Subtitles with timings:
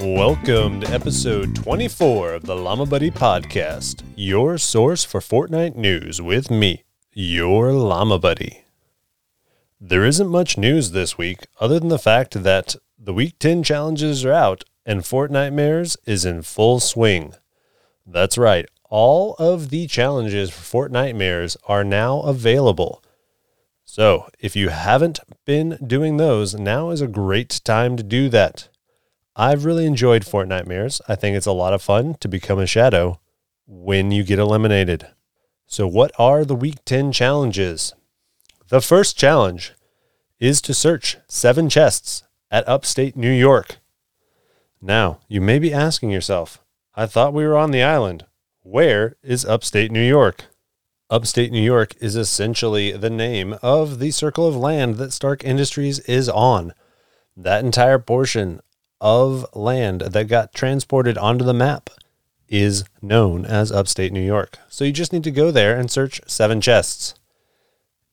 [0.00, 6.50] Welcome to episode 24 of the Llama Buddy Podcast, your source for Fortnite news with
[6.50, 8.64] me, your Llama Buddy.
[9.80, 14.24] There isn't much news this week other than the fact that the Week 10 challenges
[14.24, 17.34] are out and Fortnitemares is in full swing.
[18.06, 23.02] That's right, all of the challenges for Fortnitemares are now available.
[23.84, 28.68] So if you haven't been doing those, now is a great time to do that.
[29.34, 31.00] I've really enjoyed Fortnitemares.
[31.08, 33.20] I think it's a lot of fun to become a shadow
[33.66, 35.06] when you get eliminated.
[35.66, 37.94] So, what are the week 10 challenges?
[38.68, 39.74] The first challenge
[40.40, 43.78] is to search seven chests at upstate New York.
[44.80, 46.62] Now, you may be asking yourself,
[46.94, 48.24] I thought we were on the island.
[48.70, 50.44] Where is upstate New York?
[51.08, 56.00] Upstate New York is essentially the name of the circle of land that Stark Industries
[56.00, 56.74] is on.
[57.34, 58.60] That entire portion
[59.00, 61.88] of land that got transported onto the map
[62.46, 64.58] is known as upstate New York.
[64.68, 67.14] So you just need to go there and search seven chests.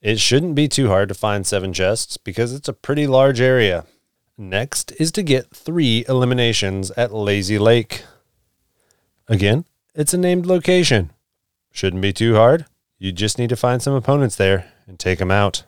[0.01, 3.87] It shouldn't be too hard to find seven chests because it's a pretty large area.
[4.37, 8.05] Next is to get three eliminations at Lazy Lake.
[9.27, 9.65] Again,
[9.95, 11.11] it's a named location.
[11.71, 12.65] Shouldn't be too hard.
[12.97, 15.63] You just need to find some opponents there and take them out.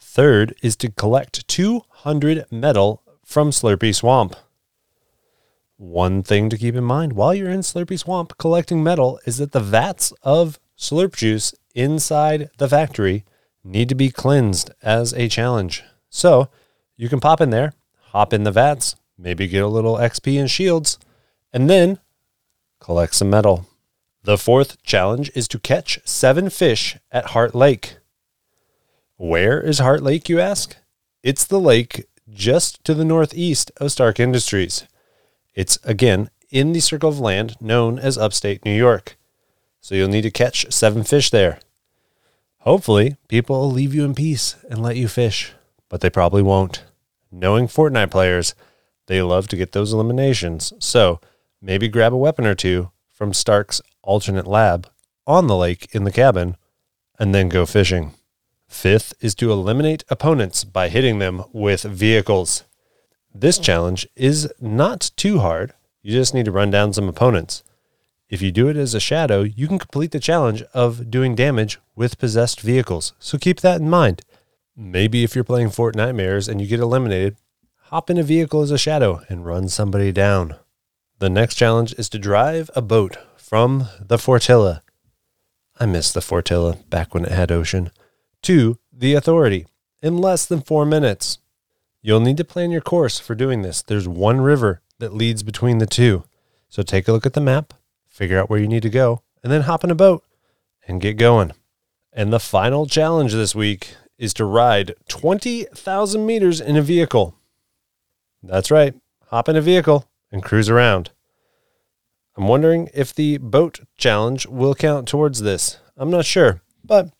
[0.00, 4.36] Third is to collect 200 metal from Slurpy Swamp.
[5.76, 9.52] One thing to keep in mind while you're in Slurpy Swamp collecting metal is that
[9.52, 13.24] the vats of slurp juice inside the factory
[13.64, 15.82] need to be cleansed as a challenge.
[16.08, 16.48] So
[16.96, 17.72] you can pop in there,
[18.10, 20.98] hop in the vats, maybe get a little XP and shields,
[21.52, 21.98] and then
[22.80, 23.66] collect some metal.
[24.24, 27.96] The fourth challenge is to catch seven fish at Heart Lake.
[29.16, 30.76] Where is Heart Lake, you ask?
[31.24, 34.86] It's the lake just to the northeast of Stark Industries.
[35.56, 39.16] It's again in the circle of land known as upstate New York.
[39.80, 41.58] So you'll need to catch seven fish there.
[42.58, 45.52] Hopefully, people will leave you in peace and let you fish,
[45.88, 46.84] but they probably won't.
[47.32, 48.54] Knowing Fortnite players,
[49.06, 50.72] they love to get those eliminations.
[50.78, 51.20] So
[51.60, 54.88] maybe grab a weapon or two from Stark's alternate lab
[55.26, 56.56] on the lake in the cabin
[57.18, 58.12] and then go fishing.
[58.68, 62.64] Fifth is to eliminate opponents by hitting them with vehicles.
[63.34, 65.74] This challenge is not too hard.
[66.02, 67.62] You just need to run down some opponents.
[68.28, 71.78] If you do it as a shadow, you can complete the challenge of doing damage
[71.94, 73.12] with possessed vehicles.
[73.18, 74.22] So keep that in mind.
[74.74, 77.36] Maybe if you're playing Fortnitemares and you get eliminated,
[77.84, 80.56] hop in a vehicle as a shadow and run somebody down.
[81.18, 83.18] The next challenge is to drive a boat
[83.52, 84.80] from the Fortilla.
[85.78, 87.90] I miss the Fortilla back when it had ocean.
[88.44, 89.66] To the Authority
[90.00, 91.36] in less than four minutes.
[92.00, 93.82] You'll need to plan your course for doing this.
[93.82, 96.24] There's one river that leads between the two.
[96.70, 97.74] So take a look at the map,
[98.08, 100.24] figure out where you need to go, and then hop in a boat
[100.88, 101.52] and get going.
[102.10, 107.34] And the final challenge this week is to ride 20,000 meters in a vehicle.
[108.42, 108.94] That's right,
[109.26, 111.10] hop in a vehicle and cruise around.
[112.36, 115.78] I'm wondering if the boat challenge will count towards this.
[115.96, 117.10] I'm not sure, but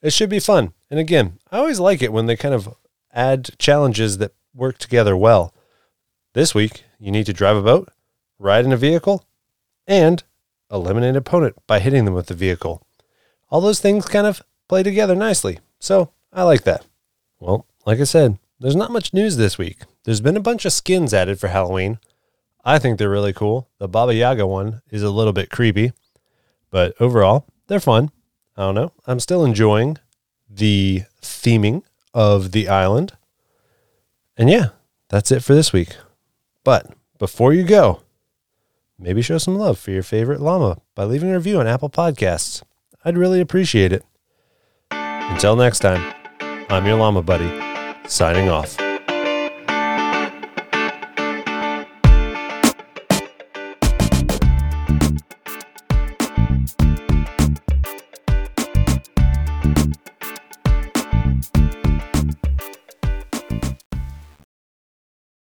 [0.00, 0.72] it should be fun.
[0.90, 2.74] And again, I always like it when they kind of
[3.12, 5.52] add challenges that work together well.
[6.32, 7.90] This week, you need to drive a boat,
[8.38, 9.24] ride in a vehicle,
[9.86, 10.22] and
[10.70, 12.86] eliminate an opponent by hitting them with the vehicle.
[13.50, 15.58] All those things kind of play together nicely.
[15.78, 16.84] So I like that.
[17.38, 19.82] Well, like I said, there's not much news this week.
[20.04, 21.98] There's been a bunch of skins added for Halloween.
[22.64, 23.68] I think they're really cool.
[23.78, 25.92] The Baba Yaga one is a little bit creepy,
[26.70, 28.10] but overall, they're fun.
[28.56, 28.92] I don't know.
[29.06, 29.98] I'm still enjoying
[30.48, 31.82] the theming
[32.12, 33.12] of the island.
[34.36, 34.68] And yeah,
[35.08, 35.96] that's it for this week.
[36.62, 38.00] But before you go,
[38.98, 42.62] maybe show some love for your favorite llama by leaving a review on Apple Podcasts.
[43.04, 44.04] I'd really appreciate it.
[44.90, 46.14] Until next time,
[46.70, 47.50] I'm your llama buddy,
[48.08, 48.83] signing off.